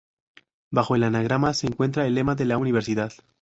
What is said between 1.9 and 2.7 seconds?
el lema de la